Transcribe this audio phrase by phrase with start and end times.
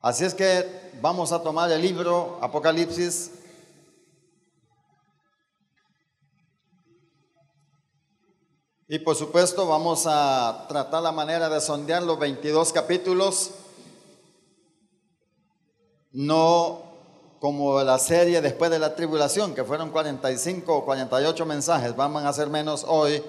[0.00, 3.32] Así es que vamos a tomar el libro Apocalipsis.
[8.86, 13.50] Y por supuesto vamos a tratar la manera de sondear los 22 capítulos,
[16.12, 16.82] no
[17.40, 22.28] como la serie después de la tribulación, que fueron 45 o 48 mensajes, vamos a
[22.28, 23.22] hacer menos hoy.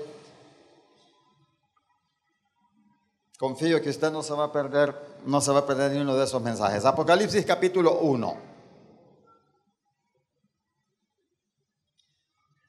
[3.39, 6.15] Confío que usted no se va a perder, no se va a perder ni uno
[6.15, 6.85] de esos mensajes.
[6.85, 8.49] Apocalipsis capítulo 1.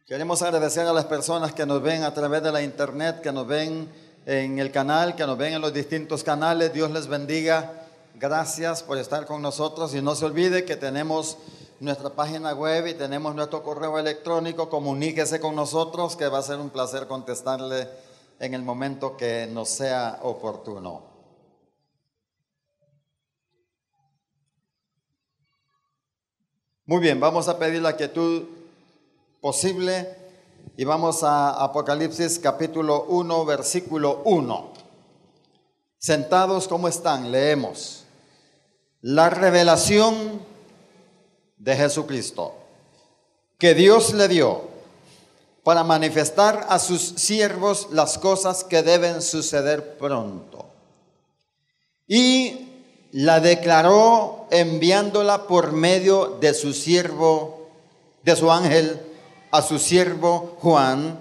[0.07, 3.47] Queremos agradecer a las personas que nos ven a través de la internet, que nos
[3.47, 3.89] ven
[4.27, 6.73] en el canal, que nos ven en los distintos canales.
[6.73, 7.87] Dios les bendiga.
[8.17, 11.39] Gracias por estar con nosotros y no se olvide que tenemos
[11.79, 14.69] nuestra página web y tenemos nuestro correo electrónico.
[14.69, 17.89] Comuníquese con nosotros que va a ser un placer contestarle
[18.41, 21.10] en el momento que nos sea oportuno.
[26.91, 28.43] Muy bien, vamos a pedir la quietud
[29.41, 30.09] posible
[30.77, 34.73] y vamos a Apocalipsis capítulo 1, versículo 1.
[35.99, 38.07] Sentados como están, leemos
[39.03, 40.41] la revelación
[41.59, 42.57] de Jesucristo
[43.57, 44.63] que Dios le dio
[45.63, 50.67] para manifestar a sus siervos las cosas que deben suceder pronto.
[52.09, 52.70] Y
[53.13, 57.69] la declaró enviándola por medio de su siervo,
[58.23, 59.01] de su ángel,
[59.51, 61.19] a su siervo Juan,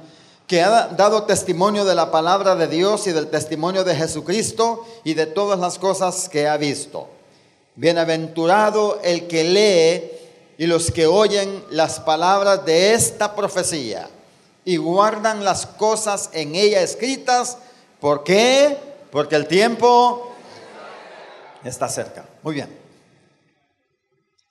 [0.48, 5.14] que ha dado testimonio de la palabra de Dios y del testimonio de Jesucristo y
[5.14, 7.08] de todas las cosas que ha visto
[7.80, 10.12] Bienaventurado el que lee
[10.58, 14.10] y los que oyen las palabras de esta profecía
[14.66, 17.58] y guardan las cosas en ella escritas.
[18.02, 18.78] ¿Por qué?
[19.12, 20.29] Porque el tiempo
[21.64, 22.26] está cerca.
[22.44, 22.90] Muy bien.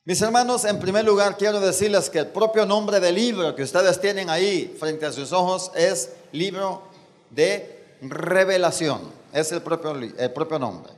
[0.05, 4.01] Mis hermanos, en primer lugar quiero decirles que el propio nombre del libro que ustedes
[4.01, 6.83] tienen ahí frente a sus ojos es libro
[7.31, 9.13] de revelación.
[9.33, 10.93] Es el propio, el propio nombre.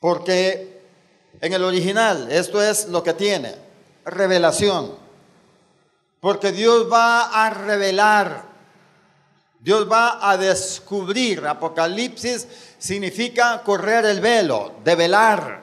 [0.00, 0.80] Porque
[1.42, 3.54] en el original esto es lo que tiene,
[4.06, 4.94] revelación.
[6.20, 8.44] Porque Dios va a revelar,
[9.58, 11.46] Dios va a descubrir.
[11.46, 12.46] Apocalipsis
[12.80, 15.60] significa correr el velo, develar.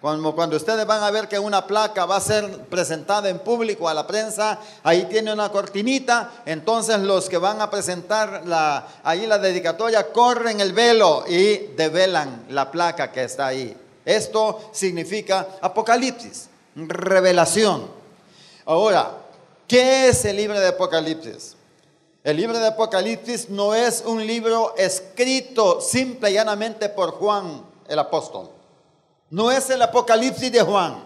[0.00, 3.88] Cuando, cuando ustedes van a ver que una placa va a ser presentada en público
[3.88, 9.26] a la prensa, ahí tiene una cortinita, entonces los que van a presentar la, ahí
[9.26, 13.74] la dedicatoria corren el velo y develan la placa que está ahí.
[14.04, 17.88] Esto significa Apocalipsis, revelación.
[18.66, 19.10] Ahora,
[19.66, 21.56] ¿qué es el libro de Apocalipsis?
[22.24, 27.98] El libro de Apocalipsis no es un libro escrito simple y llanamente por Juan el
[27.98, 28.48] apóstol.
[29.28, 31.04] No es el Apocalipsis de Juan.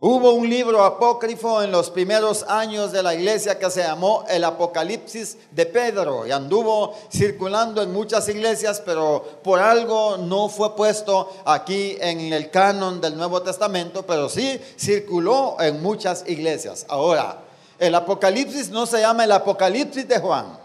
[0.00, 4.42] Hubo un libro apócrifo en los primeros años de la iglesia que se llamó el
[4.42, 11.32] Apocalipsis de Pedro y anduvo circulando en muchas iglesias, pero por algo no fue puesto
[11.44, 16.84] aquí en el canon del Nuevo Testamento, pero sí circuló en muchas iglesias.
[16.88, 17.45] Ahora,
[17.78, 20.58] el Apocalipsis no se llama el Apocalipsis de Juan,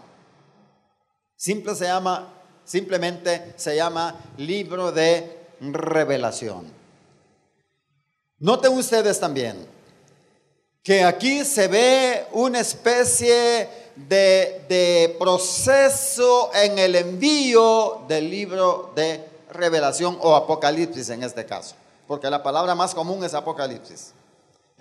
[1.36, 2.28] se llama,
[2.64, 6.66] simplemente se llama libro de revelación.
[8.38, 9.66] Noten ustedes también
[10.82, 20.18] que aquí se ve una especie de, proceso en el envío del libro de revelación
[20.20, 21.76] o apocalipsis en este caso,
[22.08, 24.12] porque la palabra más común es apocalipsis.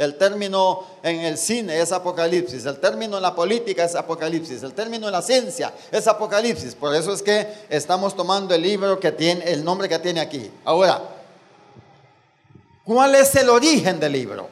[0.01, 4.73] El término en el cine es apocalipsis, el término en la política es apocalipsis, el
[4.73, 6.73] término en la ciencia es apocalipsis.
[6.73, 10.51] Por eso es que estamos tomando el libro que tiene, el nombre que tiene aquí.
[10.66, 11.03] Ahora,
[12.84, 14.50] ¿cuál es el origen del libro?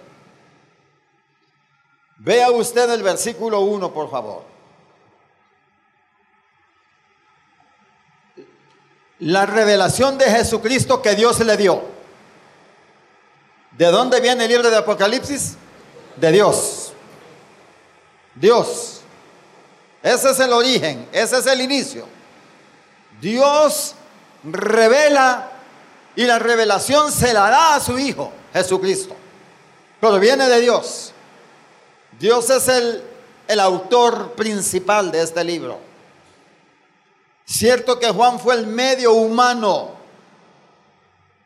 [2.17, 4.43] Vea usted el versículo 1, por favor.
[9.17, 11.98] La revelación de Jesucristo que Dios le dio.
[13.79, 15.53] ¿De dónde viene el libro de Apocalipsis?
[16.17, 16.91] De Dios.
[18.35, 18.99] Dios.
[20.03, 22.05] Ese es el origen, ese es el inicio.
[23.21, 23.95] Dios
[24.43, 25.49] revela
[26.13, 29.15] y la revelación se la da a su Hijo, Jesucristo.
[30.01, 31.13] Pero viene de Dios.
[32.19, 33.01] Dios es el,
[33.47, 35.79] el autor principal de este libro.
[37.45, 39.91] Cierto que Juan fue el medio humano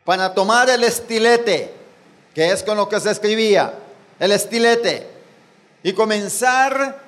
[0.04, 1.83] para tomar el estilete
[2.34, 3.74] que es con lo que se escribía,
[4.18, 5.08] el estilete,
[5.82, 7.00] y comenzar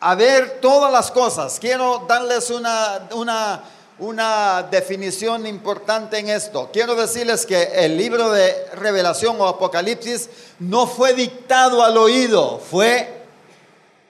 [0.00, 1.58] a ver todas las cosas.
[1.60, 3.62] Quiero darles una, una,
[3.98, 6.70] una definición importante en esto.
[6.72, 13.22] Quiero decirles que el libro de Revelación o Apocalipsis no fue dictado al oído, fue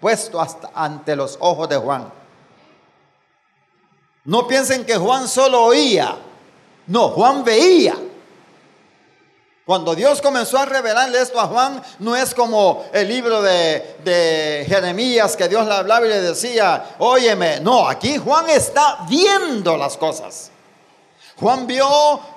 [0.01, 2.11] puesto hasta ante los ojos de Juan.
[4.25, 6.17] No piensen que Juan solo oía,
[6.87, 7.97] no, Juan veía.
[9.65, 15.37] Cuando Dios comenzó a revelarle esto a Juan, no es como el libro de, Jeremías
[15.37, 20.52] que Dios le hablaba y le decía, óyeme, no, aquí Juan está viendo las cosas.
[21.41, 21.87] Juan vio,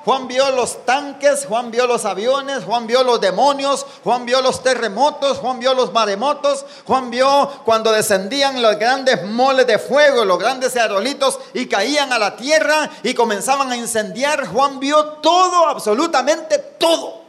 [0.05, 4.63] Juan vio los tanques, Juan vio los aviones, Juan vio los demonios, Juan vio los
[4.63, 10.39] terremotos, Juan vio los maremotos, Juan vio cuando descendían los grandes moles de fuego, los
[10.39, 14.47] grandes aerolitos y caían a la tierra y comenzaban a incendiar.
[14.47, 17.21] Juan vio todo, absolutamente todo.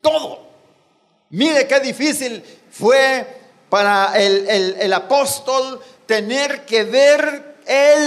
[0.00, 0.46] Todo.
[1.30, 8.05] Mire qué difícil fue para el, el apóstol tener que ver él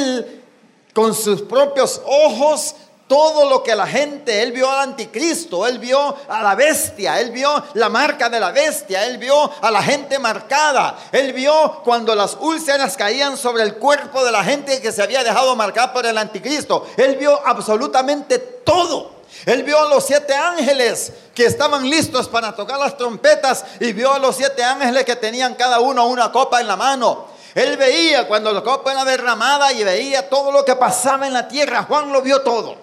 [0.99, 2.75] con sus propios ojos
[3.07, 7.31] todo lo que la gente, él vio al anticristo, él vio a la bestia, él
[7.31, 12.13] vio la marca de la bestia, él vio a la gente marcada, él vio cuando
[12.15, 16.05] las úlceras caían sobre el cuerpo de la gente que se había dejado marcar por
[16.05, 19.19] el anticristo, él vio absolutamente todo.
[19.45, 24.11] Él vio a los siete ángeles que estaban listos para tocar las trompetas y vio
[24.11, 27.38] a los siete ángeles que tenían cada uno una copa en la mano.
[27.55, 31.47] Él veía cuando la copa era derramada y veía todo lo que pasaba en la
[31.47, 31.83] tierra.
[31.83, 32.75] Juan lo vio todo,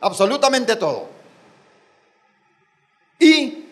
[0.00, 1.08] absolutamente todo.
[3.18, 3.64] Y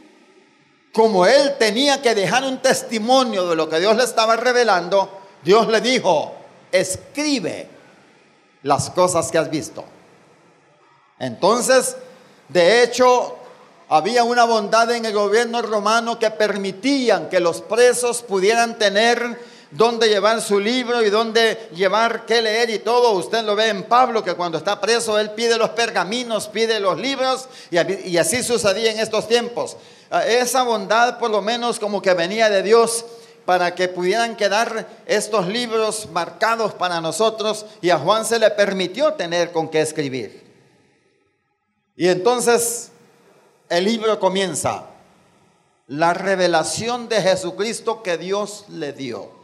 [0.93, 5.67] como él tenía que dejar un testimonio de lo que Dios le estaba revelando, Dios
[5.69, 6.35] le dijo,
[6.71, 7.69] escribe
[8.63, 9.85] las cosas que has visto.
[11.19, 11.97] Entonces,
[12.49, 13.37] de hecho,
[13.89, 19.39] había una bondad en el gobierno romano que permitían que los presos pudieran tener
[19.73, 23.13] dónde llevar su libro y dónde llevar qué leer y todo.
[23.13, 26.99] Usted lo ve en Pablo, que cuando está preso, él pide los pergaminos, pide los
[26.99, 29.77] libros, y, así sucedía en estos tiempos.
[30.11, 33.05] Ah, esa bondad, por lo menos, como que venía de Dios
[33.47, 39.15] para que pudieran quedar estos libros marcados para nosotros, y a Juan se le permitió
[39.15, 40.43] tener con qué escribir.
[41.97, 42.91] Y entonces
[43.69, 44.87] el libro comienza.
[45.89, 49.42] La revelación de Jesucristo que Dios le dio.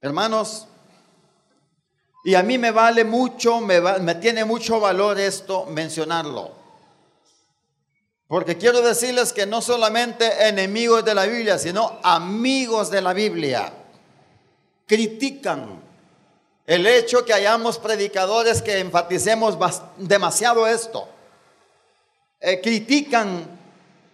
[0.00, 0.66] Hermanos,
[2.24, 6.52] y a mí me vale mucho, me, me, tiene mucho valor esto mencionarlo.
[8.26, 13.72] Porque quiero decirles que no solamente enemigos de la Biblia, sino amigos de la Biblia
[14.86, 15.82] critican
[16.66, 19.58] el hecho que hayamos predicadores que enfaticemos
[19.98, 21.08] demasiado esto.
[22.40, 23.59] Eh, critican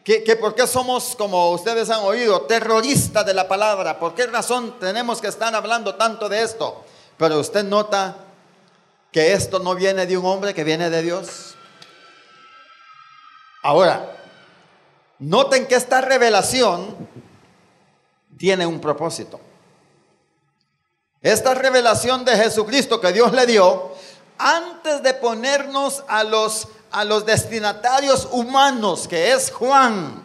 [0.06, 3.98] que, por qué somos, como ustedes han oído, terroristas de la palabra.
[3.98, 6.84] ¿Por qué razón tenemos que estar hablando tanto de esto?
[7.18, 8.16] Pero usted nota
[9.10, 11.56] que esto no viene de un hombre, que viene de Dios.
[13.64, 14.16] Ahora,
[15.18, 17.08] noten que esta revelación
[18.38, 19.40] tiene un propósito.
[21.20, 23.90] Esta revelación de Jesucristo que Dios le dio,
[24.38, 30.24] antes de ponernos a los a los destinatarios humanos, que es Juan,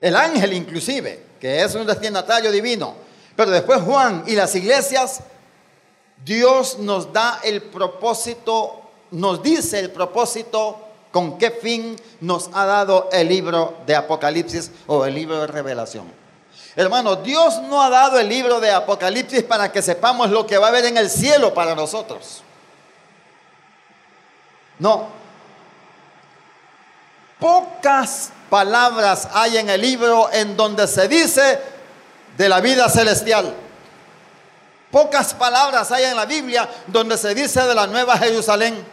[0.00, 2.94] el ángel inclusive, que es un destinatario divino,
[3.36, 5.20] pero después Juan y las iglesias,
[6.24, 10.80] Dios nos da el propósito, nos dice el propósito
[11.10, 16.10] con qué fin nos ha dado el libro de Apocalipsis o el libro de Revelación.
[16.74, 20.68] Hermano, Dios no ha dado el libro de Apocalipsis para que sepamos lo que va
[20.68, 22.42] a haber en el cielo para nosotros.
[24.82, 25.06] No.
[27.38, 31.60] Pocas palabras hay en el libro en donde se dice
[32.36, 33.54] de la vida celestial.
[34.90, 38.84] Pocas palabras hay en la Biblia donde se dice de la nueva Jerusalén.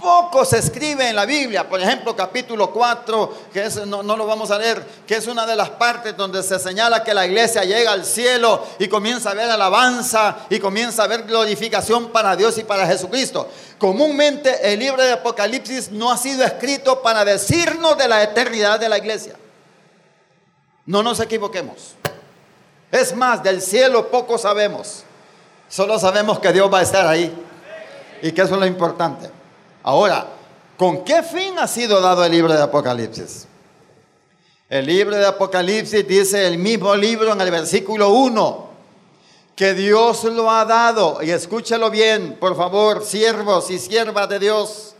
[0.00, 4.26] Poco se escribe en la Biblia, por ejemplo, capítulo 4, que es, no, no, lo
[4.26, 7.64] vamos a leer, que es una de las partes donde se señala que la iglesia
[7.64, 12.56] llega al cielo y comienza a ver alabanza y comienza a ver glorificación para Dios
[12.58, 13.48] y para Jesucristo.
[13.78, 18.88] Comúnmente el libro de Apocalipsis no ha sido escrito para decirnos de la eternidad de
[18.88, 19.34] la iglesia.
[20.86, 21.94] No nos equivoquemos.
[22.90, 25.04] Es más, del cielo poco sabemos.
[25.68, 27.32] Solo sabemos que Dios va a estar ahí
[28.22, 29.39] y que eso es lo importante.
[29.82, 30.26] Ahora,
[30.76, 33.46] ¿con qué fin ha sido dado el libro de Apocalipsis?
[34.68, 38.70] El libro de Apocalipsis dice el mismo libro en el versículo 1,
[39.56, 44.94] que Dios lo ha dado, y escúchelo bien, por favor, siervos y siervas de Dios,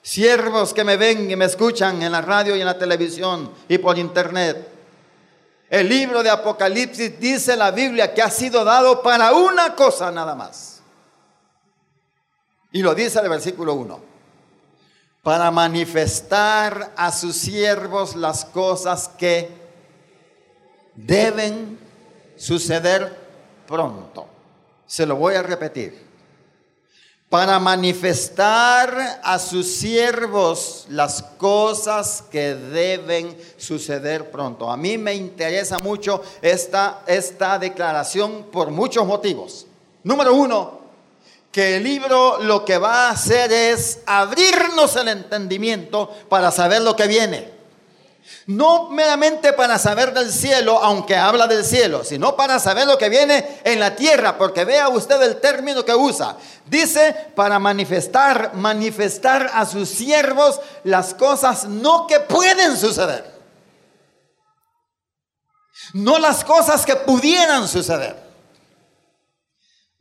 [0.00, 3.78] siervos que me ven y me escuchan en la radio y en la televisión y
[3.78, 4.68] por internet.
[5.68, 10.34] El libro de Apocalipsis dice la Biblia que ha sido dado para una cosa nada
[10.34, 10.80] más.
[12.72, 14.11] Y lo dice el versículo 1.
[15.22, 19.48] Para manifestar a sus siervos las cosas que
[20.94, 21.78] deben
[22.36, 23.16] suceder
[23.66, 24.26] pronto.
[24.86, 26.12] Se lo voy a repetir
[27.32, 34.70] para manifestar a sus siervos las cosas que deben suceder pronto.
[34.70, 39.66] A mí me interesa mucho esta, esta declaración por muchos motivos.
[40.04, 40.81] Número uno,
[41.52, 46.96] que el libro lo que va a hacer es abrirnos el entendimiento para saber lo
[46.96, 47.52] que viene.
[48.46, 53.10] No meramente para saber del cielo, aunque habla del cielo, sino para saber lo que
[53.10, 56.36] viene en la tierra, porque vea usted el término que usa.
[56.66, 63.30] Dice para manifestar, manifestar a sus siervos las cosas no que pueden suceder,
[65.92, 68.21] no las cosas que pudieran suceder,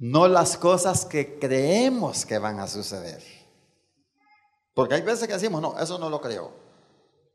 [0.01, 3.21] no las cosas que creemos que van a suceder.
[4.73, 6.51] Porque hay veces que decimos, no, eso no lo creo.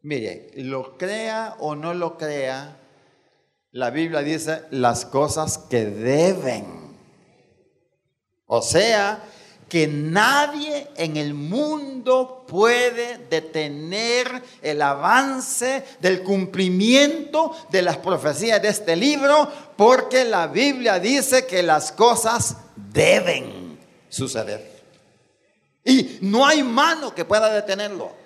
[0.03, 2.77] Mire, lo crea o no lo crea,
[3.71, 6.99] la Biblia dice las cosas que deben.
[8.47, 9.23] O sea,
[9.69, 18.69] que nadie en el mundo puede detener el avance del cumplimiento de las profecías de
[18.69, 24.77] este libro, porque la Biblia dice que las cosas deben suceder.
[25.85, 28.26] Y no hay mano que pueda detenerlo.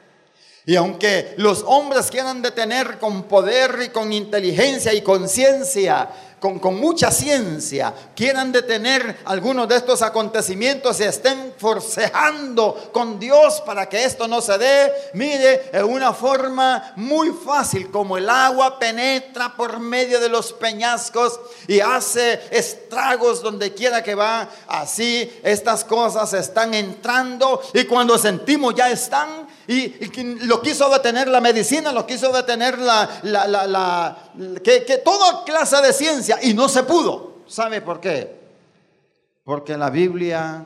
[0.70, 6.08] Y aunque los hombres quieran detener con poder y con inteligencia y conciencia
[6.40, 13.88] con, mucha ciencia quieran detener algunos de estos acontecimientos y estén forcejando con Dios para
[13.88, 19.54] que esto no se dé, mire, en una forma muy fácil, como el agua penetra
[19.54, 26.32] por medio de los peñascos y hace estragos donde quiera que va, así estas cosas
[26.32, 32.32] están entrando y cuando sentimos ya están y, lo quiso detener la medicina, lo quiso
[32.32, 37.44] detener la, la, la, que, que toda clase de ciencia y no se pudo.
[37.46, 38.38] ¿Sabe por qué?
[39.44, 40.64] Porque la Biblia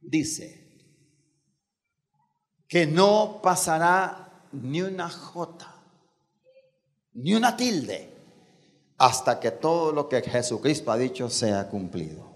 [0.00, 0.62] dice
[2.68, 5.74] que no pasará ni una jota,
[7.14, 8.10] ni una tilde,
[8.98, 12.32] hasta que todo lo que Jesucristo ha dicho sea cumplido.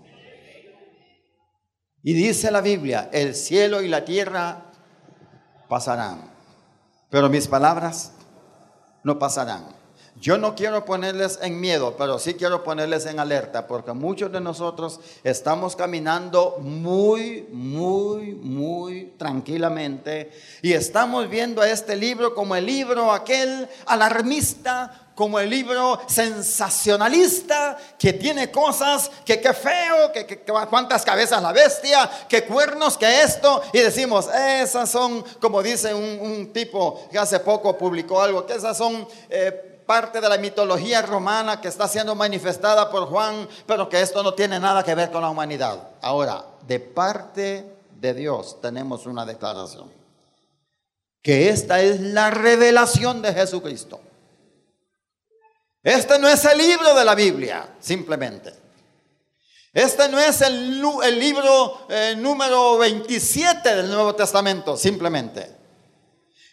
[2.02, 4.65] Y dice la Biblia, el cielo y la tierra
[5.68, 6.30] pasarán,
[7.10, 8.12] pero mis palabras
[9.02, 9.75] no pasarán.
[10.18, 14.40] Yo no quiero ponerles en miedo, pero sí quiero ponerles en alerta, porque muchos de
[14.40, 20.30] nosotros estamos caminando muy, muy, muy tranquilamente
[20.62, 27.76] y estamos viendo a este libro como el libro aquel alarmista, como el libro sensacionalista
[27.98, 33.22] que tiene cosas que qué feo, que, que, cuántas cabezas la bestia, que cuernos, que
[33.22, 38.54] esto, y decimos, esas son, como dice un, tipo que hace poco publicó algo, que
[38.54, 39.06] esas son...
[39.28, 44.22] Eh, parte de la mitología romana que está siendo manifestada por Juan, pero que esto
[44.22, 45.78] no tiene nada que ver con la humanidad.
[46.02, 49.90] Ahora, de parte de Dios tenemos una declaración,
[51.22, 54.00] que esta es la revelación de Jesucristo.
[55.82, 58.52] Este no es el libro de la Biblia, simplemente.
[59.72, 60.80] Este no es el,
[61.18, 65.65] libro eh, número 27 del Nuevo Testamento, simplemente.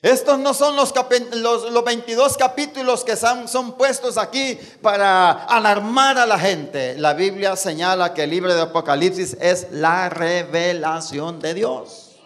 [0.04, 0.94] Estos no son los,
[1.38, 6.98] los, 22 capítulos que son, son, puestos aquí para alarmar a la gente.
[6.98, 12.20] La Biblia señala que el libro de Apocalipsis es la revelación de Dios.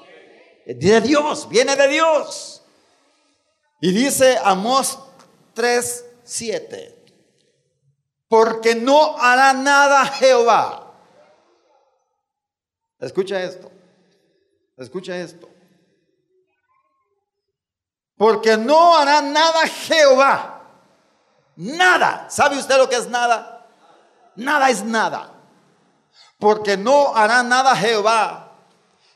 [0.65, 2.63] De Dios, viene de Dios.
[3.79, 4.97] Y dice Amós
[5.53, 7.05] 3, 7.
[8.27, 10.95] Porque no hará nada Jehová.
[12.99, 13.69] Escucha esto.
[14.77, 15.47] Escucha esto
[18.17, 20.61] porque no hará nada Jehová.
[21.55, 22.27] Nada.
[22.29, 23.67] ¿Sabe usted lo que es nada?
[24.35, 25.33] Nada es nada.
[26.39, 28.51] Porque no hará nada Jehová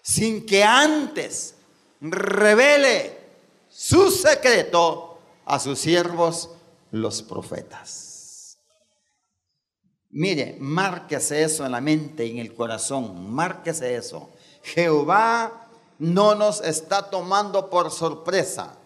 [0.01, 1.55] sin que antes
[1.99, 3.19] revele
[3.69, 6.49] su secreto a sus siervos
[6.91, 8.57] los profetas.
[10.09, 14.31] Mire, márquese eso en la mente y en el corazón, márquese eso.
[14.63, 15.67] Jehová
[15.99, 18.80] no nos está tomando por sorpresa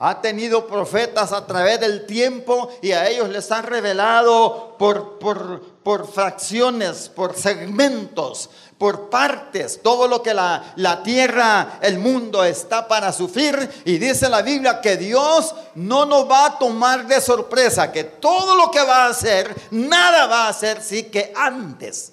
[0.00, 5.60] ha tenido profetas a través del tiempo y a ellos les han revelado por, por,
[5.82, 12.86] por fracciones, por segmentos, por partes, todo lo que la, la, tierra, el mundo está
[12.86, 13.68] para sufrir.
[13.84, 18.54] Y dice la Biblia que Dios no nos va a tomar de sorpresa, que todo
[18.54, 22.12] lo que va a hacer, nada va a hacer, sí que antes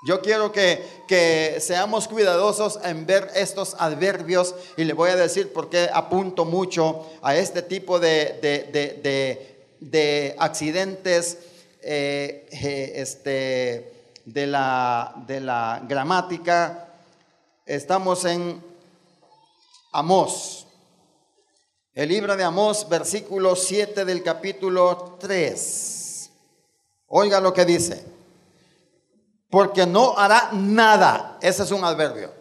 [0.00, 5.52] Yo quiero que, que, seamos cuidadosos en ver estos adverbios y le voy a decir
[5.52, 8.38] por qué apunto mucho a este tipo de,
[9.80, 11.38] de, accidentes
[11.82, 13.92] eh, eh, este,
[14.24, 16.90] de, la, de la gramática.
[17.66, 18.62] Estamos en
[19.90, 20.68] Amós,
[21.92, 26.30] el libro de Amós, versículo 7 del capítulo 3.
[27.08, 28.17] Oiga lo que dice
[29.50, 31.38] porque no hará nada.
[31.40, 32.32] Ese es un adverbio.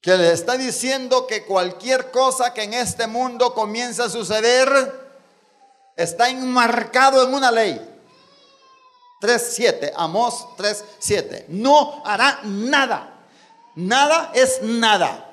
[0.00, 4.68] Que le está diciendo que cualquier cosa que en este mundo comience a suceder
[5.96, 7.86] está enmarcado en una ley.
[9.20, 11.46] 3.7, Amós 3.7.
[11.48, 13.14] No hará nada.
[13.74, 15.29] Nada es nada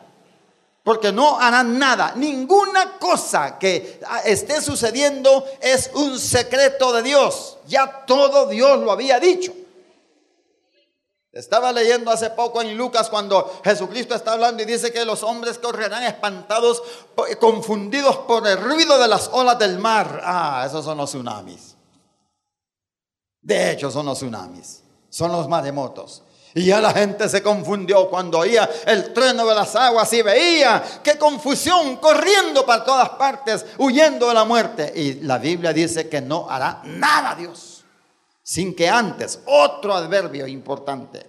[0.88, 2.14] porque no harán nada.
[2.16, 7.58] Ninguna cosa que esté sucediendo es un secreto de Dios.
[7.68, 9.52] Ya todo Dios lo había dicho.
[11.34, 15.58] Estaba leyendo hace poco en Lucas cuando Jesucristo está hablando y dice que los hombres
[15.58, 16.82] correrán espantados,
[17.38, 20.22] confundidos por el ruido de las olas del mar.
[20.24, 21.76] Ah, esos son los tsunamis.
[23.42, 24.84] De hecho, son los tsunamis.
[25.10, 26.24] Son los maremotos.
[26.58, 30.84] Y ya la gente se confundió cuando oía el trueno de las aguas y veía
[31.04, 34.92] qué confusión corriendo para todas partes, huyendo de la muerte.
[34.96, 37.86] Y la Biblia dice que no hará nada Dios,
[38.42, 41.28] sin que antes, otro adverbio importante.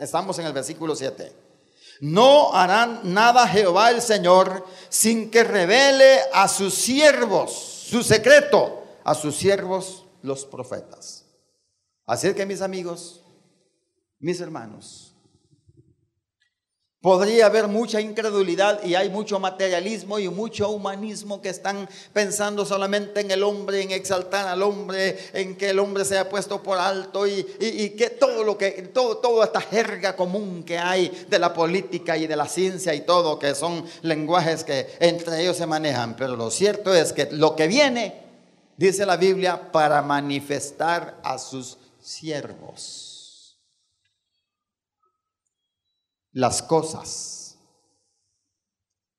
[0.00, 1.32] Estamos en el versículo 7.
[2.00, 7.52] No harán nada Jehová el Señor sin que revele a sus siervos
[7.88, 11.24] su secreto, a sus siervos los profetas.
[12.04, 13.22] Así que mis amigos,
[14.20, 15.08] mis hermanos,
[17.00, 23.20] podría haber mucha incredulidad y hay mucho materialismo y mucho humanismo que están pensando solamente
[23.20, 27.26] en el hombre, en exaltar al hombre, en que el hombre sea puesto por alto
[27.26, 27.44] y,
[27.96, 32.26] que todo lo que, todo, toda esta jerga común que hay de la política y
[32.26, 36.16] de la ciencia y todo, que son lenguajes que entre ellos se manejan.
[36.16, 38.22] Pero lo cierto es que lo que viene,
[38.76, 43.07] dice la Biblia, para manifestar a sus siervos.
[46.38, 47.58] Las cosas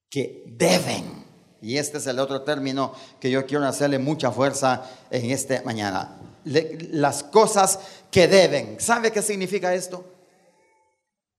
[0.10, 1.25] que deben.
[1.62, 6.17] Y este es el otro término que yo quiero hacerle mucha fuerza en esta mañana.
[6.45, 7.79] las cosas
[8.10, 8.79] que deben.
[8.79, 10.05] ¿Sabe qué significa esto?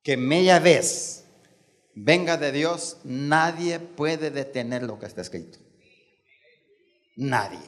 [0.03, 1.25] Que media vez
[1.95, 5.59] venga de Dios, nadie puede detener lo que está escrito.
[7.17, 7.59] Nadie.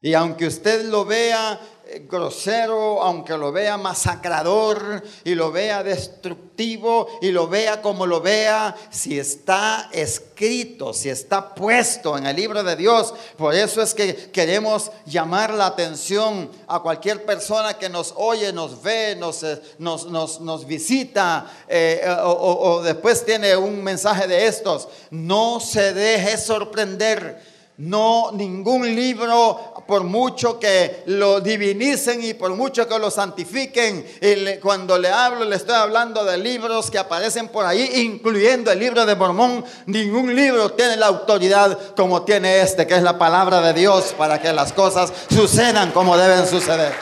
[0.00, 1.60] Y aunque usted lo vea
[2.08, 8.74] grosero, aunque lo vea masacrador y lo vea destructivo y lo vea como lo vea,
[8.90, 14.30] si está escrito, si está puesto en el libro de Dios, por eso es que
[14.30, 20.66] queremos llamar la atención a cualquier persona que nos oye, nos ve, nos, eh, nos,
[20.66, 24.88] visita eh, o después tiene un mensaje de estos.
[25.10, 27.51] No se deje sorprender.
[27.78, 34.06] No, ningún libro por mucho que lo divinicen y por mucho que lo santifiquen.
[34.20, 38.78] Y cuando le hablo, le estoy hablando de libros que aparecen por ahí, incluyendo el
[38.78, 39.64] libro de Mormón.
[39.86, 44.40] Ningún libro tiene la autoridad como tiene este, que es la palabra de Dios, para
[44.40, 46.92] que las cosas sucedan como deben suceder.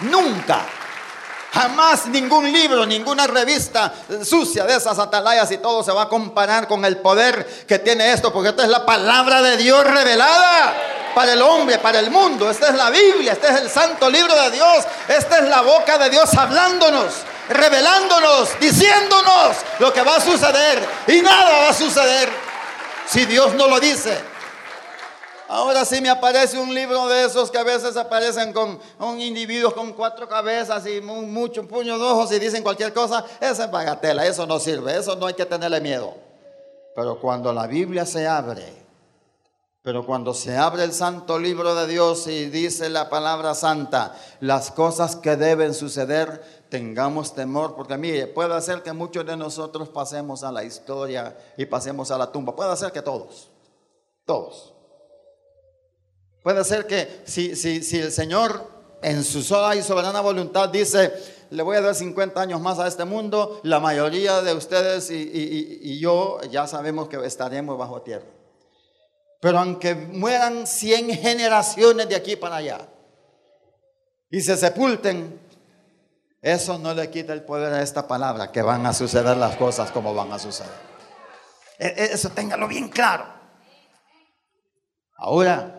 [0.00, 0.66] Nunca
[1.58, 3.92] Jamás ningún libro, ninguna revista
[4.22, 8.12] sucia de esas atalayas y todo se va a comparar con el poder que tiene
[8.12, 10.76] esto, porque esta es la palabra de Dios revelada
[11.16, 12.48] para el hombre, para el mundo.
[12.48, 15.98] Esta es la Biblia, este es el santo libro de Dios, esta es la boca
[15.98, 17.12] de Dios hablándonos,
[17.48, 22.28] revelándonos, diciéndonos lo que va a suceder y nada va a suceder
[23.04, 24.16] si Dios no lo dice.
[25.48, 29.74] Ahora sí me aparece un libro de esos que a veces aparecen con un individuo
[29.74, 33.24] con cuatro cabezas y mucho puño de ojos y dicen cualquier cosa.
[33.40, 36.14] Esa es bagatela, eso no sirve, eso no hay que tenerle miedo.
[36.94, 38.62] Pero cuando la Biblia se abre,
[39.80, 44.70] pero cuando se abre el santo libro de Dios y dice la palabra santa, las
[44.70, 50.44] cosas que deben suceder, tengamos temor, porque mire, puede ser que muchos de nosotros pasemos
[50.44, 53.48] a la historia y pasemos a la tumba, puede ser que todos,
[54.26, 54.74] todos.
[56.48, 58.66] Puede ser que si, si, si el Señor
[59.02, 61.12] en su sola y soberana voluntad dice,
[61.50, 66.00] le voy a dar 50 años más a este mundo, la mayoría de ustedes y,
[66.00, 68.24] yo ya sabemos que estaremos bajo tierra.
[69.42, 72.88] Pero aunque mueran 100 generaciones de aquí para allá
[74.30, 75.38] y se sepulten,
[76.40, 79.90] eso no le quita el poder a esta palabra, que van a suceder las cosas
[79.90, 80.72] como van a suceder.
[81.78, 83.36] E, e, eso téngalo bien claro.
[85.18, 85.77] Ahora,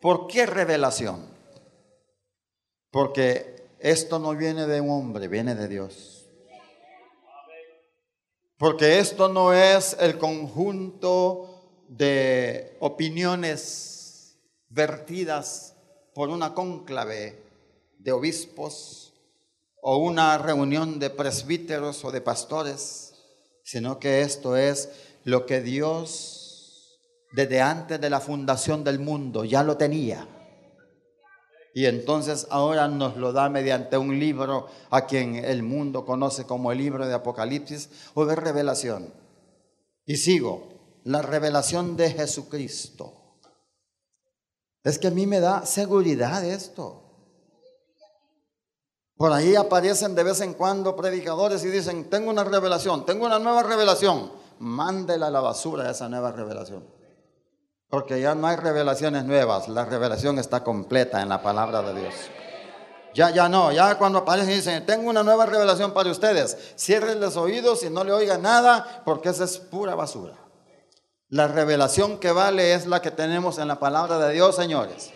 [0.00, 1.26] ¿Por qué revelación?
[2.90, 6.26] Porque esto no viene de un hombre, viene de Dios.
[8.56, 14.36] Porque esto no es el conjunto de opiniones
[14.68, 15.74] vertidas
[16.14, 17.40] por una cónclave
[17.98, 19.12] de obispos
[19.80, 23.14] o una reunión de presbíteros o de pastores,
[23.62, 24.90] sino que esto es
[25.24, 26.37] lo que Dios
[27.32, 30.26] desde antes de la fundación del mundo ya lo tenía.
[31.74, 36.72] Y entonces ahora nos lo da mediante un libro a quien el mundo conoce como
[36.72, 39.12] el libro de Apocalipsis o de revelación.
[40.04, 43.14] Y sigo, la revelación de Jesucristo.
[44.82, 47.04] Es que a mí me da seguridad esto.
[49.16, 53.38] Por ahí aparecen de vez en cuando predicadores y dicen, tengo una revelación, tengo una
[53.38, 54.32] nueva revelación.
[54.60, 56.97] Mándela a la basura esa nueva revelación.
[57.90, 62.14] Porque ya no hay revelaciones nuevas, la revelación está completa en la palabra de Dios.
[63.14, 67.36] Ya, ya no, ya cuando aparecen dicen, tengo una nueva revelación para ustedes, cierren los
[67.36, 70.34] oídos y no le oigan nada, porque esa es pura basura.
[71.30, 75.10] La revelación que vale es la que tenemos en la palabra de Dios, señores.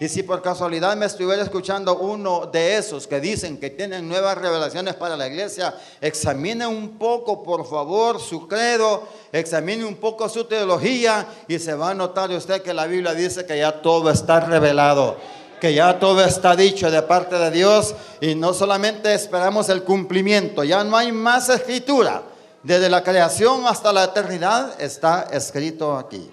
[0.00, 4.36] Y si por casualidad me estuviera escuchando uno de esos que dicen que tienen nuevas
[4.36, 10.44] revelaciones para la iglesia, examine un poco, por favor, su credo, examine un poco su
[10.44, 14.40] teología y se va a notar usted que la Biblia dice que ya todo está
[14.40, 15.16] revelado
[15.62, 20.64] que ya todo está dicho de parte de Dios y no solamente esperamos el cumplimiento,
[20.64, 22.22] ya no hay más escritura.
[22.64, 26.28] Desde la creación hasta la eternidad está escrito aquí.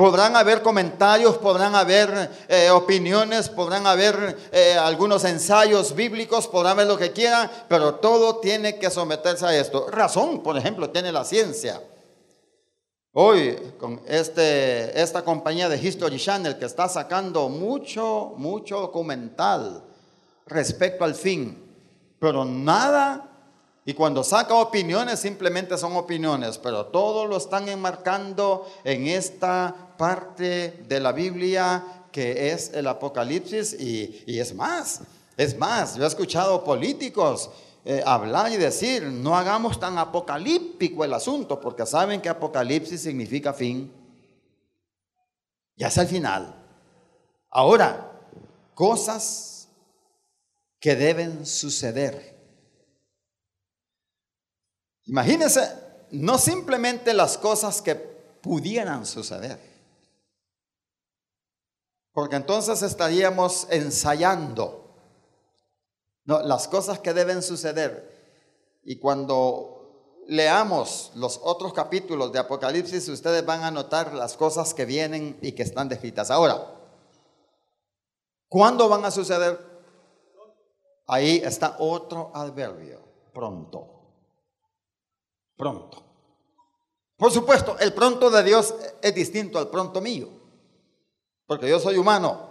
[0.00, 6.86] Podrán haber comentarios, podrán haber eh, opiniones, podrán haber eh, algunos ensayos bíblicos, podrán ver
[6.86, 9.90] lo que quieran, pero todo tiene que someterse a esto.
[9.90, 11.82] Razón, por ejemplo, tiene la ciencia.
[13.12, 19.84] Hoy, con este, esta compañía de History Channel que está sacando mucho, mucho documental
[20.46, 21.62] respecto al fin,
[22.18, 23.29] pero nada
[23.90, 30.84] y cuando saca opiniones, simplemente son opiniones, pero todo lo están enmarcando en esta parte
[30.86, 35.00] de la Biblia que es el Apocalipsis y, es más,
[35.36, 37.50] es más, yo he escuchado políticos
[37.84, 43.52] eh, hablar y decir, no hagamos tan apocalíptico el asunto, porque saben que Apocalipsis significa
[43.52, 43.92] fin.
[45.74, 46.54] Ya es el final.
[47.50, 48.12] Ahora,
[48.72, 49.68] cosas
[50.78, 52.39] que deben suceder
[55.10, 55.68] Imagínense,
[56.12, 59.58] no simplemente las cosas que pudieran suceder,
[62.12, 64.94] porque entonces estaríamos ensayando
[66.26, 68.78] las cosas que deben suceder.
[68.84, 74.84] Y cuando leamos los otros capítulos de Apocalipsis, ustedes van a notar las cosas que
[74.84, 76.30] vienen y que están descritas.
[76.30, 76.72] Ahora,
[78.48, 79.58] ¿cuándo van a suceder?
[81.08, 83.00] Ahí está otro adverbio,
[83.34, 83.99] pronto
[85.60, 86.02] pronto.
[87.18, 90.26] Por supuesto, el pronto de Dios es distinto al pronto mío,
[91.46, 92.48] porque yo soy humano,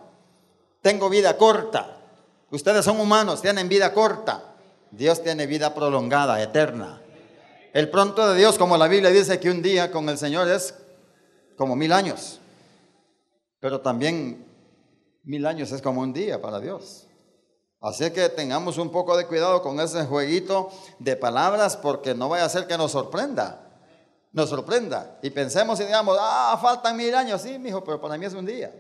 [0.83, 1.97] tengo vida corta,
[2.51, 4.53] ustedes son humanos, tienen vida corta,
[4.91, 7.01] Dios tiene vida prolongada, eterna.
[7.73, 10.75] El pronto de Dios, como la Biblia dice que un día con el Señor es
[11.57, 12.39] como mil años,
[13.59, 14.45] pero también
[15.23, 17.08] mil años es como un día para Dios.
[17.81, 22.45] Así que tengamos un poco de cuidado con ese jueguito de palabras porque no vaya
[22.45, 23.61] a ser que nos sorprenda.
[24.33, 25.17] Nos sorprenda.
[25.21, 27.41] Y pensemos y digamos, ah, faltan mil años.
[27.41, 28.73] Sí, mijo, pero para mí es un día.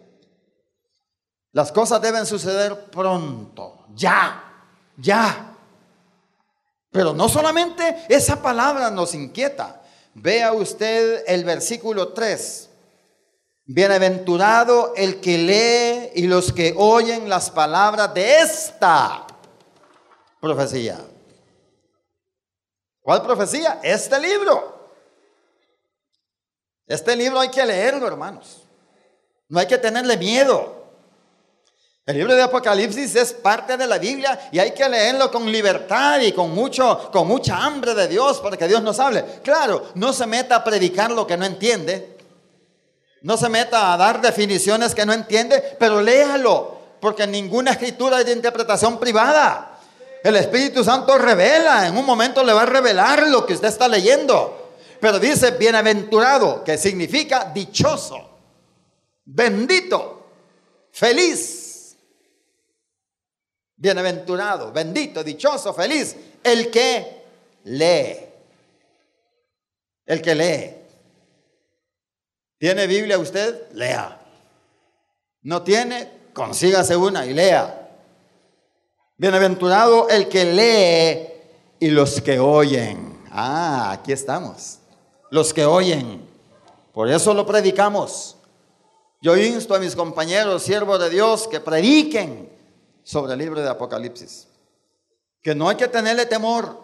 [1.53, 3.85] Las cosas deben suceder pronto.
[3.95, 4.43] Ya.
[4.97, 5.55] Ya.
[6.91, 9.81] Pero no solamente esa palabra nos inquieta.
[10.13, 12.68] Vea usted el versículo 3.
[13.71, 19.27] Bienaventurado el que lee y los que oyen las palabras de esta
[20.41, 20.97] profecía.
[22.99, 23.79] ¿Cuál profecía?
[23.83, 24.89] Este libro.
[26.87, 28.63] Este libro hay que leerlo, hermanos.
[29.49, 30.85] No hay que tenerle miedo.
[32.07, 36.19] El libro de Apocalipsis es parte de la Biblia y hay que leerlo con libertad
[36.21, 39.23] y con mucho con mucha hambre de Dios para que Dios nos hable.
[39.43, 42.17] Claro, no se meta a predicar lo que no entiende.
[43.21, 48.25] No se meta a dar definiciones que no entiende, pero léalo, porque ninguna escritura es
[48.25, 49.79] de interpretación privada.
[50.23, 53.87] El Espíritu Santo revela, en un momento le va a revelar lo que usted está
[53.87, 54.75] leyendo.
[54.99, 58.29] Pero dice bienaventurado, que significa dichoso,
[59.25, 60.27] bendito,
[60.91, 61.95] feliz.
[63.75, 66.15] Bienaventurado, bendito, dichoso, feliz.
[66.43, 67.23] El que
[67.63, 68.17] lee.
[70.05, 70.78] El que lee.
[72.59, 73.71] ¿Tiene Biblia usted?
[73.73, 74.21] Lea.
[75.41, 76.11] ¿No tiene?
[76.33, 77.89] Consígase una y lea.
[79.17, 81.29] Bienaventurado el que lee
[81.79, 83.23] y los que oyen.
[83.31, 84.79] Ah, aquí estamos.
[85.31, 86.27] Los que oyen.
[86.93, 88.35] Por eso lo predicamos.
[89.21, 92.49] Yo insto a mis compañeros, siervos de Dios, que prediquen
[93.03, 94.47] sobre el libro de Apocalipsis.
[95.41, 96.79] Que no hay que tenerle temor.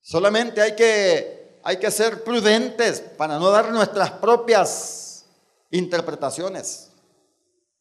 [0.00, 5.24] Solamente hay que, hay que ser prudentes para no dar nuestras propias
[5.70, 6.90] interpretaciones.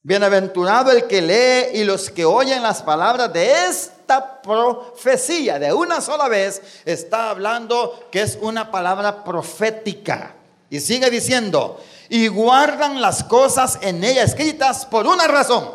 [0.02, 5.60] Bienaventurado el que lee y los que oyen las palabras de esta profecía.
[5.60, 10.36] De una sola vez está hablando que es una palabra profética.
[10.70, 15.70] Y sigue diciendo, y guardan las cosas en ella escritas por una razón.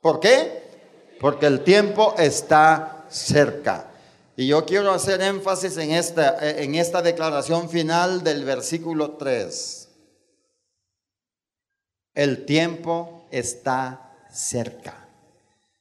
[0.00, 1.16] ¿Por qué?
[1.20, 3.89] Porque el tiempo está cerca.
[4.40, 9.88] Y yo quiero hacer énfasis en esta, en esta declaración final del versículo 3.
[12.14, 15.06] El tiempo está cerca.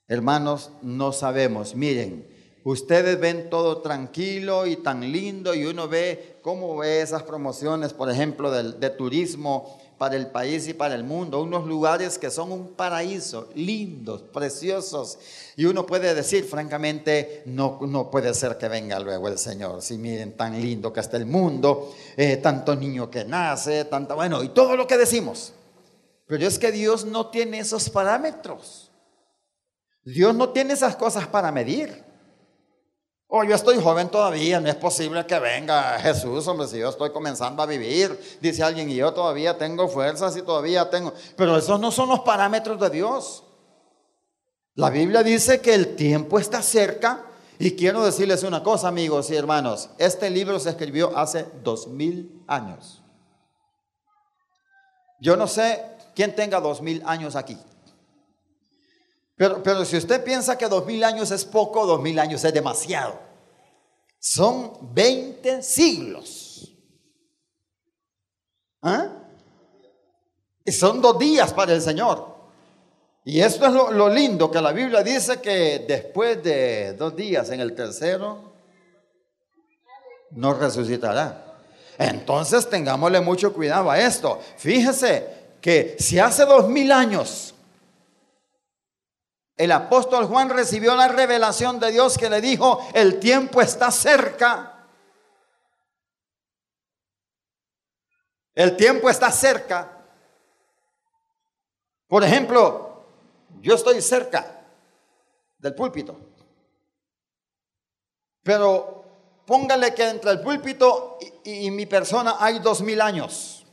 [0.10, 1.74] Hermanos, no sabemos.
[1.74, 2.28] Miren,
[2.66, 8.12] ustedes ven todo tranquilo y tan lindo y uno ve cómo ve esas promociones, por
[8.12, 12.70] ejemplo, de, turismo para el país y para el mundo, unos lugares que son un
[12.70, 15.20] paraíso, lindos, preciosos.
[15.58, 19.82] Y uno puede decir, francamente, no, no puede ser que venga luego el Señor.
[19.82, 24.42] Si miren, tan lindo que está el mundo, eh, tanto niño que nace, tanto, bueno,
[24.42, 25.52] y todo lo que decimos.
[26.26, 28.90] Pero es que Dios no tiene esos parámetros.
[30.06, 32.09] Dios no tiene esas cosas para medir.
[33.32, 37.12] Oh, yo estoy joven todavía, no es posible que venga Jesús, hombre, si yo estoy
[37.12, 41.14] comenzando a vivir, dice alguien, y yo todavía tengo fuerzas y todavía tengo...
[41.36, 43.44] Pero esos no son los parámetros de Dios.
[44.74, 47.24] La Biblia dice que el tiempo está cerca
[47.60, 52.44] y quiero decirles una cosa, amigos y hermanos, este libro se escribió hace dos mil
[52.48, 53.04] años.
[55.20, 57.60] Yo no sé quien tenga dos mil años aquí.
[59.40, 62.54] Pero, pero si usted piensa que dos mil años es poco, dos mil años es
[62.54, 63.18] demasiado.
[64.20, 66.76] Son 20 siglos.
[68.82, 69.08] ¿Ah?
[70.66, 72.36] Y son dos días para el Señor.
[73.24, 77.50] Y esto es lo, lo, lindo que la Biblia dice que después de dos días,
[77.50, 78.52] en el tercero,
[80.32, 81.62] no resucitará.
[81.98, 84.38] Entonces tengámosle mucho cuidado a esto.
[84.58, 87.56] Fíjese, que si hace dos mil años
[89.60, 94.88] el apóstol Juan recibió la revelación de Dios que le dijo, el tiempo está cerca.
[98.56, 99.98] El tiempo está cerca.
[102.08, 103.04] Por ejemplo,
[103.60, 104.66] yo estoy cerca
[105.58, 106.18] del púlpito.
[108.42, 109.04] Pero
[109.46, 113.66] póngale que entre el púlpito y, mi persona hay dos mil años.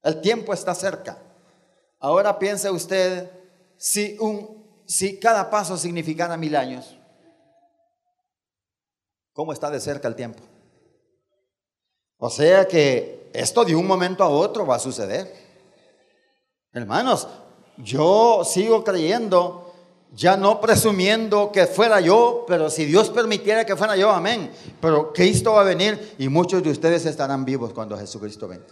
[0.00, 1.18] El tiempo está cerca.
[1.98, 3.43] Ahora piense usted
[3.84, 6.96] si, un, si cada paso significara mil años.
[9.34, 10.42] ¿Cómo está de cerca el tiempo?
[12.16, 15.30] O sea que esto de un momento a otro va a suceder.
[16.72, 17.28] Hermanos,
[17.76, 19.74] yo sigo creyendo,
[20.14, 24.50] ya no presumiendo que fuera yo, pero si Dios permitiera que fuera yo, amén.
[24.80, 28.64] Pero Cristo va a venir y muchos de ustedes estarán vivos cuando Jesucristo venga.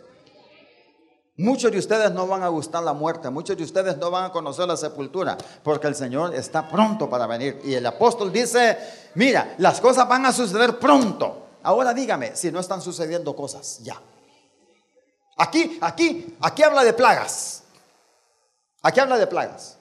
[1.37, 4.33] Muchos de ustedes no van a gustar la muerte, muchos de ustedes no van a
[4.33, 7.59] conocer la sepultura, porque el Señor está pronto para venir.
[7.65, 8.77] Y el apóstol dice,
[9.15, 11.47] mira, las cosas van a suceder pronto.
[11.63, 13.99] Ahora dígame si no están sucediendo cosas ya.
[15.39, 17.63] Aquí, aquí, aquí habla de plagas.
[18.83, 19.79] Aquí habla de plagas.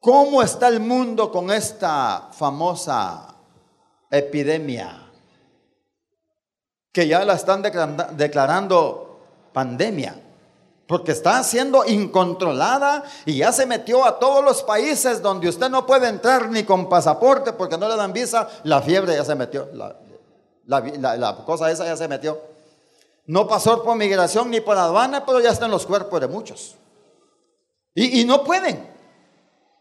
[0.00, 3.34] ¿Cómo está el mundo con esta famosa
[4.10, 5.10] epidemia?
[6.90, 9.20] Que ya la están declarando
[9.52, 10.31] pandemia
[10.86, 15.86] porque está siendo incontrolada y ya se metió a todos los países donde usted no
[15.86, 19.68] puede entrar ni con pasaporte porque no le dan visa, la fiebre ya se metió,
[20.66, 22.40] la, cosa esa ya se metió.
[23.26, 26.76] No pasó por migración ni por aduana, pero ya está en los cuerpos de muchos.
[27.94, 28.90] Y, no pueden.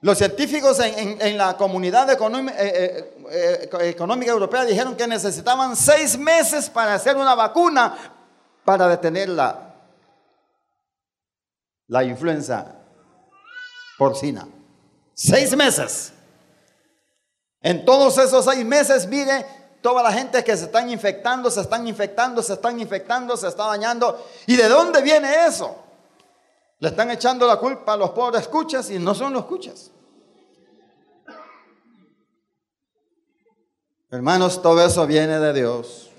[0.02, 2.18] Los científicos en, la comunidad eh,
[2.58, 7.98] eh, eh, económica europea dijeron que necesitaban seis meses para hacer una vacuna
[8.64, 9.71] para detenerla la
[12.06, 12.74] influenza
[13.98, 14.48] porcina.
[15.14, 16.14] Seis meses.
[17.62, 19.46] En todos esos seis meses, mire,
[19.82, 23.68] toda la gente que se están infectando, se están infectando, se están infectando, se está
[23.68, 24.26] dañando.
[24.48, 25.76] ¿Y de dónde viene eso?
[26.80, 29.92] Le están echando la culpa a los pobres escuchas y no son los escuchas.
[34.10, 36.11] Hermanos, todo eso viene de Dios.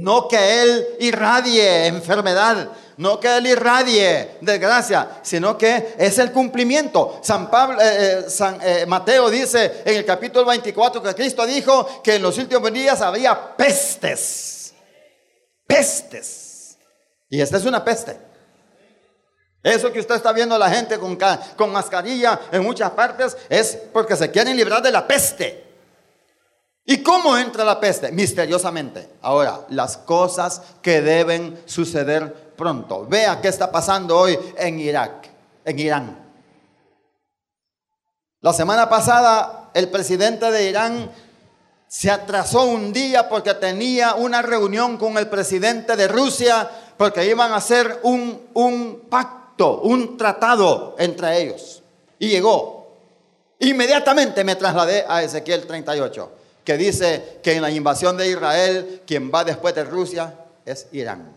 [0.00, 7.20] No que Él irradie enfermedad, no que Él irradie desgracia, sino que es el cumplimiento.
[7.22, 7.84] San, Pablo, eh,
[8.26, 12.36] eh, San eh, Mateo dice en el capítulo 24 que Cristo dijo que en los
[12.38, 14.74] últimos días había pestes.
[15.66, 16.78] Pestes.
[17.28, 18.18] Y esta es una peste.
[19.62, 21.18] Eso que usted está viendo a la gente con,
[21.56, 25.67] con mascarilla en muchas partes es porque se quieren librar de la peste.
[26.90, 28.10] ¿Y cómo entra la peste?
[28.12, 29.10] Misteriosamente.
[29.20, 33.04] Ahora, las cosas que deben suceder pronto.
[33.06, 35.28] Vea qué está pasando hoy en Irak,
[35.66, 36.18] en Irán.
[38.40, 41.10] La semana pasada el presidente de Irán
[41.88, 47.52] se atrasó un día porque tenía una reunión con el presidente de Rusia porque iban
[47.52, 51.82] a hacer un, un pacto, un tratado entre ellos.
[52.18, 52.96] Y llegó.
[53.58, 56.37] Inmediatamente me trasladé a Ezequiel 38
[56.68, 60.34] que dice que en la invasión de Israel, quien va después de Rusia
[60.66, 61.34] es Irán.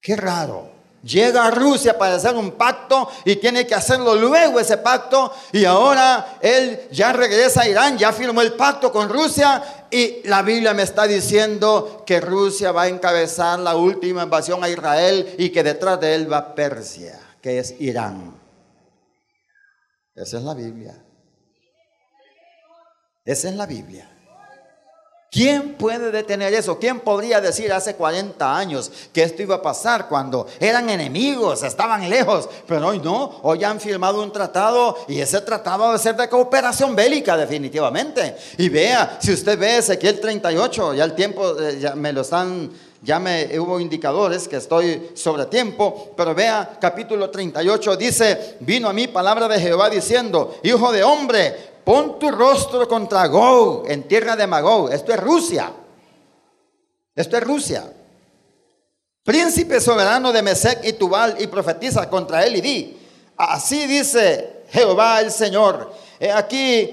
[0.00, 0.70] Qué raro.
[1.02, 5.66] Llega a Rusia para hacer un pacto y tiene que hacerlo luego ese pacto y
[5.66, 10.72] ahora él ya regresa a Irán, ya firmó el pacto con Rusia y la Biblia
[10.72, 15.62] me está diciendo que Rusia va a encabezar la última invasión a Israel y que
[15.62, 18.34] detrás de él va Persia, que es Irán.
[20.14, 21.04] Esa es la Biblia.
[23.28, 24.08] Es la Biblia.
[25.30, 26.78] ¿Quién puede detener eso?
[26.78, 32.08] ¿Quién podría decir hace 40 años que esto iba a pasar cuando eran enemigos, estaban
[32.08, 32.48] lejos?
[32.66, 36.96] Pero hoy no, hoy han firmado un tratado y ese tratado debe ser de cooperación
[36.96, 38.34] bélica definitivamente.
[38.56, 42.72] Y vea, si usted ve Ezequiel 38, ya el tiempo, eh, ya me lo están,
[43.02, 48.94] ya me hubo indicadores que estoy sobre tiempo, pero vea capítulo 38 dice, vino a
[48.94, 54.36] mí palabra de Jehová diciendo, hijo de hombre, Pon tu rostro contra Gog en tierra
[54.36, 54.92] de Magog.
[54.92, 55.72] Esto es Rusia.
[57.14, 57.90] Esto es Rusia.
[59.24, 62.98] Príncipe soberano de Mesec y Tubal y profetiza contra él y di.
[63.38, 65.90] Así dice Jehová el Señor.
[66.20, 66.90] He aquí,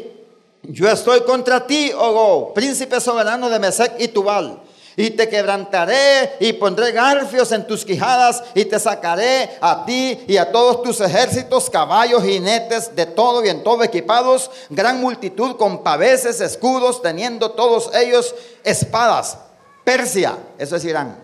[0.64, 4.62] yo estoy contra ti, oh príncipe soberano de Mesec y Tubal
[4.98, 10.38] y te quebrantaré y pondré garfios en tus quijadas y te sacaré a ti y
[10.38, 15.84] a todos tus ejércitos, caballos, jinetes, de todo y en todo equipados, gran multitud con
[15.84, 19.38] paveses, escudos, teniendo todos ellos espadas.
[19.84, 21.24] Persia, eso es Irán.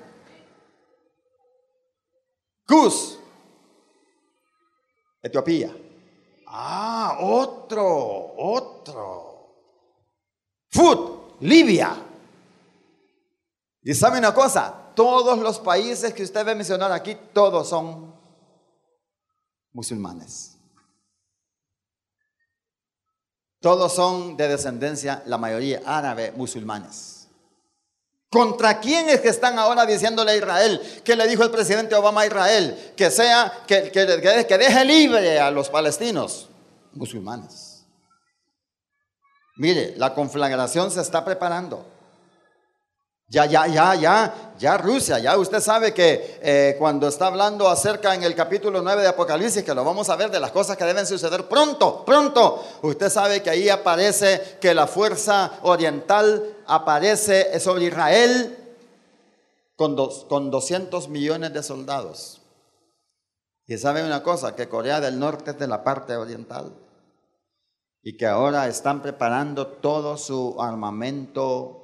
[2.67, 3.17] Cus,
[5.21, 5.75] Etiopía.
[6.47, 9.31] Ah, otro, otro.
[10.69, 12.10] Fut, Libia.
[13.83, 18.13] Y sabe una cosa, todos los países que usted ve mencionar aquí, todos son
[19.73, 20.57] musulmanes.
[23.59, 27.27] Todos son de descendencia, la mayoría árabe, musulmanes.
[28.29, 31.01] ¿Contra quién es que están ahora diciéndole a Israel?
[31.03, 32.93] ¿Qué le dijo el presidente Obama a Israel?
[32.95, 36.49] Que sea, que, que, que deje libre a los palestinos,
[36.93, 37.85] musulmanes.
[39.57, 41.85] Mire, la conflagración se está preparando.
[43.31, 48.13] Ya, ya, ya, ya, ya Rusia, ya usted sabe que eh, cuando está hablando acerca
[48.13, 50.83] en el capítulo 9 de Apocalipsis, que lo vamos a ver de las cosas que
[50.83, 57.85] deben suceder pronto, pronto, usted sabe que ahí aparece que la fuerza oriental aparece sobre
[57.85, 58.57] Israel
[59.77, 62.41] con, dos, con 200 millones de soldados.
[63.65, 66.73] Y sabe una cosa, que Corea del Norte es de la parte oriental
[68.03, 71.80] y que ahora están preparando todo su armamento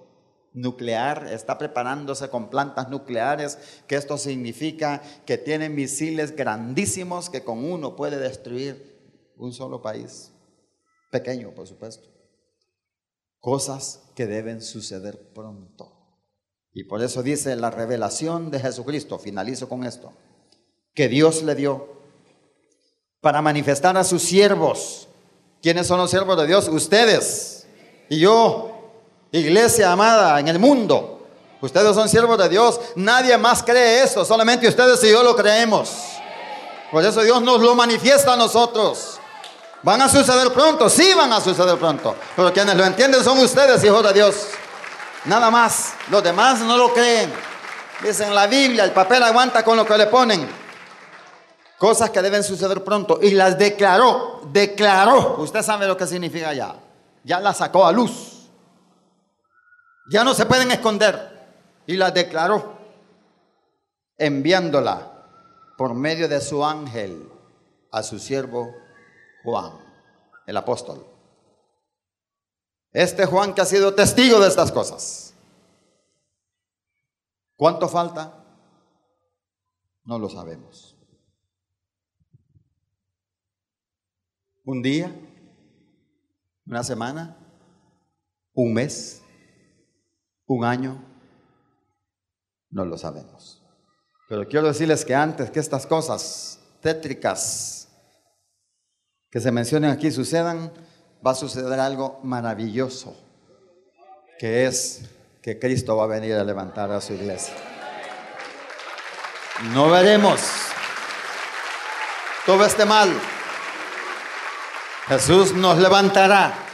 [0.58, 7.64] nuclear, está preparándose con plantas nucleares, que esto significa que tiene misiles grandísimos que con
[7.64, 8.98] uno puede destruir
[9.38, 10.32] un solo país,
[11.12, 12.10] pequeño por supuesto.
[13.40, 15.94] Cosas que deben suceder pronto.
[16.74, 20.14] Y por eso dice la revelación de Jesucristo, finalizo con esto,
[20.94, 21.98] que Dios le dio
[23.22, 25.08] para manifestar a sus siervos.
[25.62, 26.68] ¿Quiénes son los siervos de Dios?
[26.68, 27.68] Ustedes
[28.10, 28.77] y yo,
[29.32, 31.28] Iglesia amada en el mundo,
[31.62, 32.80] ustedes son siervos de Dios.
[32.96, 35.92] Nadie más cree eso, solamente ustedes y yo lo creemos.
[36.92, 39.20] Por eso Dios nos lo manifiesta a nosotros.
[39.84, 40.90] ¿Van a suceder pronto?
[40.90, 42.16] Sí, van a suceder pronto.
[42.36, 44.48] Pero quienes lo entienden son ustedes, hijos de Dios.
[45.26, 45.94] Nada más.
[46.10, 47.32] Los demás no lo creen.
[48.02, 50.48] Dicen la Biblia, el papel aguanta con lo que le ponen.
[51.78, 53.20] Cosas que deben suceder pronto.
[53.22, 54.42] Y las declaró.
[54.52, 55.36] Declaró.
[55.40, 56.76] Usted sabe lo que significa ya.
[57.24, 58.37] Ya las sacó a luz.
[60.10, 61.38] Ya no se pueden esconder.
[61.86, 62.78] Y la declaró,
[64.18, 65.18] enviándola
[65.78, 67.32] por medio de su ángel
[67.92, 68.74] a su siervo
[69.44, 69.72] Juan,
[70.46, 71.06] el apóstol.
[72.92, 75.34] Este Juan que ha sido testigo de estas cosas.
[77.56, 78.44] ¿Cuánto falta?
[80.04, 80.96] No lo sabemos.
[84.66, 85.14] ¿Un día?
[86.66, 87.38] ¿Una semana?
[88.54, 89.22] ¿Un mes?
[90.48, 91.04] ¿Un año?
[92.70, 93.62] No lo sabemos.
[94.28, 97.88] Pero quiero decirles que antes que estas cosas tétricas
[99.30, 100.72] que se mencionen aquí sucedan,
[101.26, 103.16] va a suceder algo maravilloso,
[104.40, 105.10] que es
[105.42, 107.54] que Cristo va a venir a levantar a su iglesia.
[109.74, 110.40] No veremos
[112.46, 113.14] todo este mal.
[115.08, 116.67] Jesús nos levantará.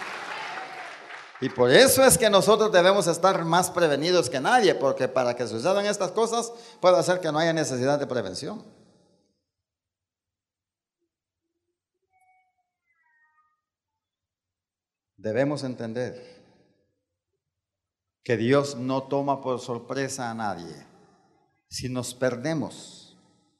[1.44, 5.46] Y por eso es que nosotros debemos estar más prevenidos que nadie, porque para que
[5.46, 8.64] sucedan estas cosas puede hacer que no haya necesidad de prevención.
[15.18, 16.16] Debemos entender
[18.24, 20.88] que Dios no toma por sorpresa a nadie.
[21.68, 23.18] Si nos perdemos,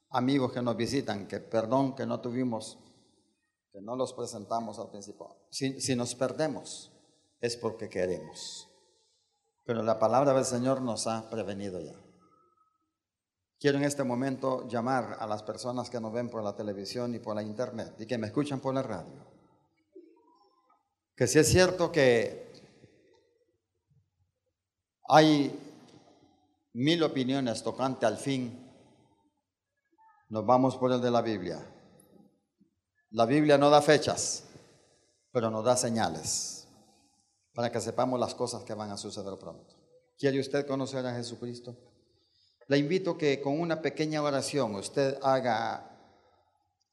[0.08, 2.78] amigos que nos visitan, que perdón que no tuvimos,
[3.70, 6.93] que no los presentamos al principio, si, si nos perdemos
[7.40, 8.68] es porque queremos.
[9.64, 11.94] Pero la palabra del Señor nos ha prevenido ya.
[13.58, 17.18] Quiero en este momento llamar a las personas que nos ven por la televisión y
[17.18, 19.26] por la internet y que me escuchan por la radio.
[21.16, 22.52] Que si es cierto que
[25.08, 25.58] hay
[26.74, 28.60] mil opiniones tocante al fin.
[30.28, 31.64] Nos vamos por el de la Biblia.
[33.10, 34.44] La Biblia no da fechas,
[35.30, 36.53] pero nos da señales
[37.54, 39.74] para que sepamos las cosas que van a suceder pronto.
[40.18, 41.76] ¿Quiere usted conocer a Jesucristo?
[42.66, 45.90] Le invito que con una pequeña oración usted haga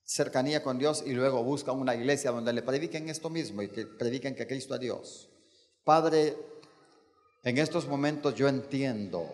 [0.04, 3.86] cercanía con Dios y luego busca una iglesia donde le prediquen esto mismo y que
[3.86, 5.30] prediquen que Cristo es Dios.
[5.84, 6.38] Padre,
[7.44, 9.32] en estos momentos yo entiendo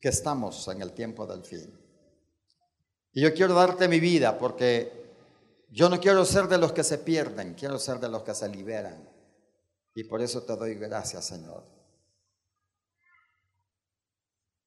[0.00, 1.72] que estamos en el tiempo del fin.
[3.12, 5.06] Y yo quiero darte mi vida porque
[5.70, 8.48] yo no quiero ser de los que se pierden, quiero ser de los que se
[8.48, 9.15] liberan.
[9.96, 11.64] Y por eso te doy gracias, Señor.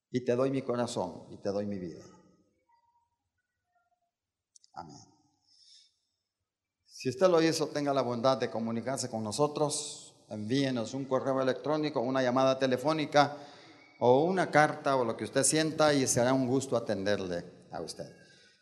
[0.09, 2.03] Y te doy mi corazón y te doy mi vida.
[4.73, 4.97] Amén.
[6.87, 10.15] Si usted lo hizo, tenga la bondad de comunicarse con nosotros.
[10.29, 13.37] Envíenos un correo electrónico, una llamada telefónica
[13.99, 18.11] o una carta o lo que usted sienta y será un gusto atenderle a usted.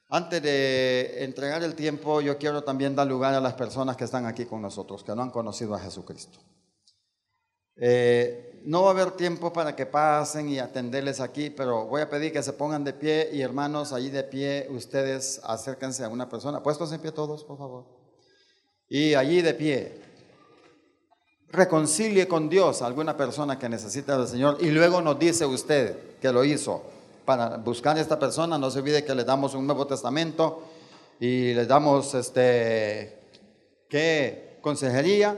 [0.10, 4.26] Antes de entregar el tiempo, yo quiero también dar lugar a las personas que están
[4.26, 6.40] aquí con nosotros, que no han conocido a Jesucristo.
[7.76, 12.10] Eh, no va a haber tiempo para que pasen y atenderles aquí, pero voy a
[12.10, 16.30] pedir que se pongan de pie y hermanos, allí de pie, ustedes acérquense a una
[16.30, 17.86] persona, puestos en pie todos, por favor.
[18.88, 20.02] Y allí de pie,
[21.50, 26.18] reconcilie con Dios a alguna persona que necesita del Señor y luego nos dice usted
[26.22, 26.97] que lo hizo.
[27.28, 30.64] Para buscar a esta persona, no se olvide que le damos un Nuevo Testamento
[31.20, 33.20] y le damos este,
[33.90, 34.60] ¿qué?
[34.62, 35.38] Consejería